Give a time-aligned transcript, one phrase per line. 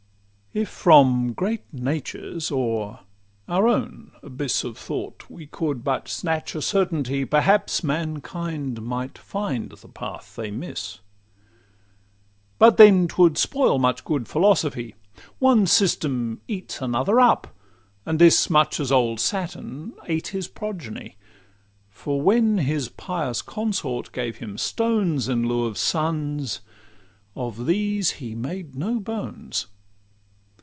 [0.53, 2.99] If from great nature's or
[3.47, 9.69] our own abyss Of thought we could but snatch a certainty, Perhaps mankind might find
[9.69, 10.99] the path they miss—
[12.59, 14.95] But then 'twould spoil much good philosophy.
[15.39, 17.55] One system eats another up,
[18.05, 21.15] and this Much as old Saturn ate his progeny;
[21.89, 26.59] For when his pious consort gave him stones In lieu of sons,
[27.37, 29.67] of these he made no bones.